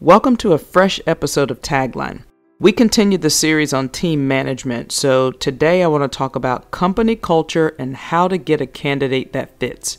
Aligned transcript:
Welcome 0.00 0.36
to 0.36 0.52
a 0.52 0.58
fresh 0.58 1.00
episode 1.08 1.50
of 1.50 1.60
Tagline. 1.60 2.22
We 2.60 2.70
continue 2.70 3.18
the 3.18 3.30
series 3.30 3.72
on 3.72 3.88
team 3.88 4.28
management, 4.28 4.92
so 4.92 5.32
today 5.32 5.82
I 5.82 5.88
want 5.88 6.04
to 6.04 6.16
talk 6.16 6.36
about 6.36 6.70
company 6.70 7.16
culture 7.16 7.74
and 7.80 7.96
how 7.96 8.28
to 8.28 8.38
get 8.38 8.60
a 8.60 8.66
candidate 8.66 9.32
that 9.32 9.58
fits. 9.58 9.98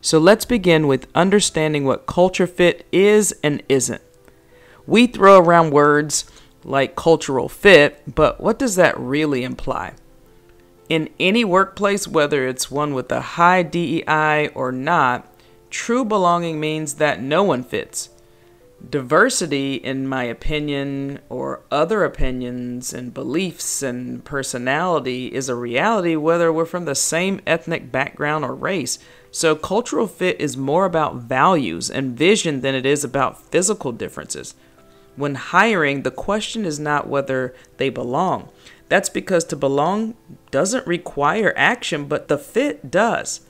So 0.00 0.18
let's 0.18 0.46
begin 0.46 0.86
with 0.86 1.08
understanding 1.14 1.84
what 1.84 2.06
culture 2.06 2.46
fit 2.46 2.86
is 2.90 3.34
and 3.44 3.62
isn't. 3.68 4.00
We 4.86 5.06
throw 5.06 5.38
around 5.38 5.70
words 5.70 6.24
like 6.64 6.96
cultural 6.96 7.50
fit, 7.50 8.14
but 8.14 8.40
what 8.40 8.58
does 8.58 8.76
that 8.76 8.98
really 8.98 9.44
imply? 9.44 9.92
In 10.88 11.10
any 11.20 11.44
workplace, 11.44 12.08
whether 12.08 12.48
it's 12.48 12.70
one 12.70 12.94
with 12.94 13.12
a 13.12 13.20
high 13.20 13.64
DEI 13.64 14.48
or 14.54 14.72
not, 14.72 15.30
true 15.68 16.06
belonging 16.06 16.58
means 16.58 16.94
that 16.94 17.20
no 17.20 17.42
one 17.42 17.62
fits 17.62 18.08
diversity, 18.90 19.74
in 19.74 20.06
my 20.06 20.24
opinion, 20.24 21.20
or 21.28 21.62
other 21.70 22.04
opinions 22.04 22.92
and 22.92 23.14
beliefs 23.14 23.82
and 23.82 24.24
personality 24.24 25.32
is 25.32 25.48
a 25.48 25.54
reality 25.54 26.16
whether 26.16 26.52
we're 26.52 26.64
from 26.64 26.84
the 26.84 26.94
same 26.94 27.40
ethnic 27.46 27.90
background 27.90 28.44
or 28.44 28.54
race. 28.54 28.98
So, 29.30 29.54
cultural 29.54 30.06
fit 30.06 30.40
is 30.40 30.56
more 30.56 30.84
about 30.84 31.16
values 31.16 31.90
and 31.90 32.16
vision 32.16 32.60
than 32.60 32.74
it 32.74 32.86
is 32.86 33.04
about 33.04 33.42
physical 33.50 33.92
differences. 33.92 34.54
When 35.16 35.34
hiring, 35.34 36.02
the 36.02 36.10
question 36.10 36.64
is 36.64 36.78
not 36.78 37.08
whether 37.08 37.54
they 37.78 37.88
belong. 37.88 38.50
That's 38.88 39.08
because 39.08 39.44
to 39.46 39.56
belong 39.56 40.14
doesn't 40.50 40.86
require 40.86 41.52
action, 41.56 42.06
but 42.06 42.28
the 42.28 42.38
fit 42.38 42.90
does 42.90 43.40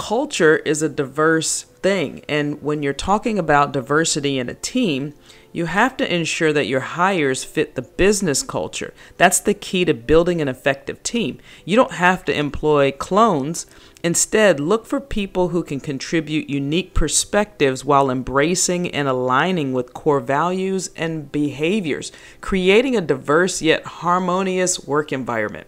culture 0.00 0.56
is 0.56 0.80
a 0.80 0.88
diverse 0.88 1.64
thing. 1.82 2.24
And 2.26 2.62
when 2.62 2.82
you're 2.82 2.94
talking 2.94 3.38
about 3.38 3.72
diversity 3.72 4.38
in 4.38 4.48
a 4.48 4.54
team, 4.54 5.12
you 5.52 5.66
have 5.66 5.94
to 5.98 6.14
ensure 6.14 6.54
that 6.54 6.66
your 6.66 6.80
hires 6.80 7.44
fit 7.44 7.74
the 7.74 7.82
business 7.82 8.42
culture. 8.42 8.94
That's 9.18 9.40
the 9.40 9.52
key 9.52 9.84
to 9.84 9.92
building 9.92 10.40
an 10.40 10.48
effective 10.48 11.02
team. 11.02 11.38
You 11.66 11.76
don't 11.76 11.92
have 11.92 12.24
to 12.24 12.36
employ 12.36 12.92
clones. 12.92 13.66
Instead, 14.02 14.58
look 14.58 14.86
for 14.86 15.02
people 15.02 15.48
who 15.48 15.62
can 15.62 15.80
contribute 15.80 16.48
unique 16.48 16.94
perspectives 16.94 17.84
while 17.84 18.08
embracing 18.10 18.88
and 18.88 19.06
aligning 19.06 19.74
with 19.74 19.92
core 19.92 20.20
values 20.20 20.88
and 20.96 21.30
behaviors, 21.30 22.10
creating 22.40 22.96
a 22.96 23.02
diverse 23.02 23.60
yet 23.60 23.84
harmonious 23.84 24.86
work 24.86 25.12
environment. 25.12 25.66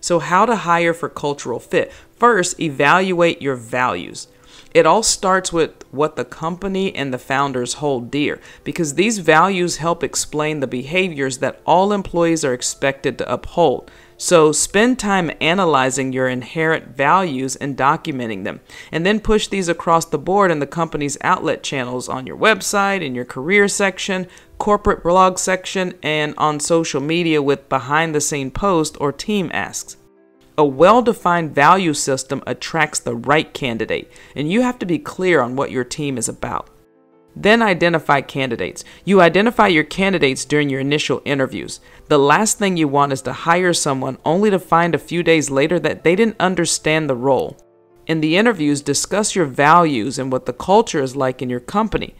So, 0.00 0.18
how 0.18 0.46
to 0.46 0.56
hire 0.56 0.94
for 0.94 1.08
cultural 1.08 1.58
fit? 1.58 1.92
First, 2.16 2.60
evaluate 2.60 3.42
your 3.42 3.56
values. 3.56 4.28
It 4.72 4.86
all 4.86 5.02
starts 5.02 5.52
with 5.52 5.84
what 5.90 6.16
the 6.16 6.24
company 6.24 6.94
and 6.94 7.12
the 7.12 7.18
founders 7.18 7.74
hold 7.74 8.10
dear, 8.10 8.40
because 8.64 8.94
these 8.94 9.18
values 9.18 9.78
help 9.78 10.04
explain 10.04 10.60
the 10.60 10.66
behaviors 10.66 11.38
that 11.38 11.60
all 11.64 11.92
employees 11.92 12.44
are 12.44 12.54
expected 12.54 13.18
to 13.18 13.32
uphold. 13.32 13.90
So, 14.20 14.50
spend 14.50 14.98
time 14.98 15.30
analyzing 15.40 16.12
your 16.12 16.28
inherent 16.28 16.96
values 16.96 17.54
and 17.54 17.76
documenting 17.76 18.42
them, 18.42 18.60
and 18.90 19.06
then 19.06 19.20
push 19.20 19.46
these 19.46 19.68
across 19.68 20.04
the 20.06 20.18
board 20.18 20.50
in 20.50 20.58
the 20.58 20.66
company's 20.66 21.16
outlet 21.20 21.62
channels 21.62 22.08
on 22.08 22.26
your 22.26 22.36
website, 22.36 23.00
in 23.00 23.14
your 23.14 23.24
career 23.24 23.68
section, 23.68 24.26
corporate 24.58 25.04
blog 25.04 25.38
section, 25.38 25.94
and 26.02 26.34
on 26.36 26.58
social 26.58 27.00
media 27.00 27.40
with 27.40 27.68
behind 27.68 28.12
the 28.12 28.20
scene 28.20 28.50
posts 28.50 28.96
or 28.96 29.12
team 29.12 29.50
asks. 29.54 29.96
A 30.58 30.64
well 30.64 31.02
defined 31.02 31.54
value 31.54 31.94
system 31.94 32.42
attracts 32.44 32.98
the 32.98 33.14
right 33.14 33.54
candidate, 33.54 34.10
and 34.34 34.50
you 34.50 34.62
have 34.62 34.76
to 34.80 34.86
be 34.86 34.98
clear 34.98 35.40
on 35.40 35.54
what 35.54 35.70
your 35.70 35.84
team 35.84 36.18
is 36.18 36.28
about. 36.28 36.68
Then 37.36 37.62
identify 37.62 38.22
candidates. 38.22 38.82
You 39.04 39.20
identify 39.20 39.68
your 39.68 39.84
candidates 39.84 40.44
during 40.44 40.68
your 40.68 40.80
initial 40.80 41.22
interviews. 41.24 41.78
The 42.08 42.18
last 42.18 42.58
thing 42.58 42.76
you 42.76 42.88
want 42.88 43.12
is 43.12 43.22
to 43.22 43.32
hire 43.32 43.72
someone 43.72 44.18
only 44.24 44.50
to 44.50 44.58
find 44.58 44.96
a 44.96 44.98
few 44.98 45.22
days 45.22 45.48
later 45.48 45.78
that 45.78 46.02
they 46.02 46.16
didn't 46.16 46.40
understand 46.40 47.08
the 47.08 47.14
role. 47.14 47.56
In 48.08 48.20
the 48.20 48.36
interviews, 48.36 48.82
discuss 48.82 49.36
your 49.36 49.46
values 49.46 50.18
and 50.18 50.32
what 50.32 50.46
the 50.46 50.52
culture 50.52 51.00
is 51.00 51.14
like 51.14 51.40
in 51.40 51.48
your 51.48 51.60
company. 51.60 52.16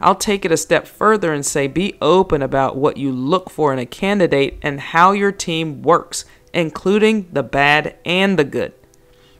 I'll 0.00 0.14
take 0.14 0.44
it 0.44 0.52
a 0.52 0.56
step 0.56 0.86
further 0.86 1.32
and 1.32 1.44
say 1.44 1.66
be 1.66 1.96
open 2.02 2.42
about 2.42 2.76
what 2.76 2.98
you 2.98 3.10
look 3.10 3.48
for 3.50 3.72
in 3.72 3.78
a 3.78 3.86
candidate 3.86 4.58
and 4.62 4.78
how 4.78 5.12
your 5.12 5.32
team 5.32 5.82
works, 5.82 6.24
including 6.58 7.28
the 7.32 7.42
bad 7.42 7.96
and 8.04 8.38
the 8.38 8.44
good. 8.44 8.72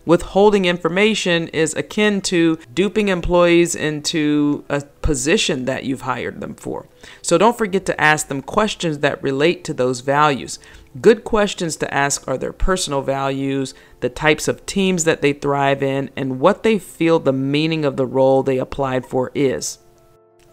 Withholding 0.06 0.64
information 0.64 1.48
is 1.48 1.74
akin 1.74 2.22
to 2.22 2.56
duping 2.72 3.08
employees 3.08 3.74
into 3.74 4.64
a 4.70 4.80
position 5.02 5.66
that 5.66 5.84
you've 5.84 6.00
hired 6.00 6.40
them 6.40 6.54
for. 6.54 6.86
So 7.20 7.36
don't 7.36 7.58
forget 7.58 7.84
to 7.86 8.00
ask 8.00 8.28
them 8.28 8.40
questions 8.40 9.00
that 9.00 9.22
relate 9.22 9.64
to 9.64 9.74
those 9.74 10.00
values. 10.00 10.58
Good 11.02 11.24
questions 11.24 11.76
to 11.76 11.92
ask 11.92 12.26
are 12.26 12.38
their 12.38 12.54
personal 12.54 13.02
values, 13.02 13.74
the 14.00 14.08
types 14.08 14.48
of 14.48 14.64
teams 14.64 15.04
that 15.04 15.20
they 15.20 15.34
thrive 15.34 15.82
in, 15.82 16.08
and 16.16 16.40
what 16.40 16.62
they 16.62 16.78
feel 16.78 17.18
the 17.18 17.32
meaning 17.32 17.84
of 17.84 17.98
the 17.98 18.06
role 18.06 18.42
they 18.42 18.56
applied 18.56 19.04
for 19.04 19.30
is. 19.34 19.78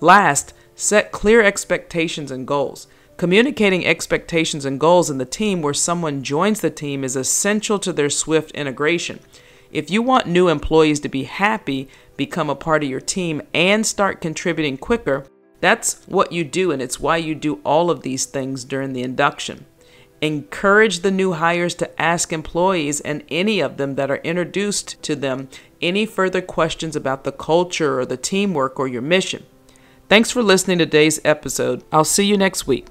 Last, 0.02 0.54
set 0.76 1.14
clear 1.14 1.42
expectations 1.42 2.30
and 2.30 2.46
goals. 2.46 2.88
Communicating 3.18 3.86
expectations 3.86 4.66
and 4.66 4.78
goals 4.78 5.10
in 5.10 5.20
the 5.20 5.26
team 5.26 5.62
where 5.62 5.74
someone 5.74 6.22
joins 6.22 6.60
the 6.60 6.70
team 6.70 7.02
is 7.02 7.16
essential 7.16 7.80
to 7.80 7.94
their 7.94 8.10
swift 8.10 8.52
integration. 8.52 9.20
If 9.72 9.90
you 9.90 10.02
want 10.02 10.28
new 10.28 10.50
employees 10.50 11.00
to 11.02 11.10
be 11.10 11.24
happy, 11.24 11.88
become 12.18 12.50
a 12.50 12.56
part 12.56 12.84
of 12.84 12.90
your 12.90 13.00
team, 13.00 13.42
and 13.54 13.86
start 13.86 14.20
contributing 14.20 14.78
quicker, 14.78 15.26
that's 15.62 16.04
what 16.08 16.34
you 16.34 16.44
do, 16.44 16.72
and 16.72 16.82
it's 16.82 17.00
why 17.00 17.16
you 17.16 17.36
do 17.36 17.62
all 17.64 17.90
of 17.90 18.02
these 18.02 18.26
things 18.26 18.66
during 18.66 18.92
the 18.92 19.02
induction. 19.02 19.66
Encourage 20.22 21.00
the 21.00 21.12
new 21.12 21.34
hires 21.34 21.76
to 21.76 22.02
ask 22.02 22.34
employees 22.34 23.00
and 23.00 23.24
any 23.30 23.62
of 23.62 23.78
them 23.78 23.96
that 23.96 24.12
are 24.12 24.18
introduced 24.18 25.02
to 25.04 25.16
them 25.16 25.48
any 25.82 26.06
further 26.06 26.42
questions 26.42 26.98
about 26.98 27.24
the 27.24 27.32
culture 27.32 27.98
or 27.98 28.06
the 28.06 28.18
teamwork 28.18 28.78
or 28.78 28.90
your 28.90 29.02
mission. 29.02 29.46
Thanks 30.10 30.32
for 30.32 30.44
listening 30.44 30.80
to 30.80 30.86
today's 30.86 31.22
episode. 31.24 31.84
I'll 31.92 32.04
see 32.04 32.26
you 32.26 32.38
next 32.38 32.68
week. 32.68 32.88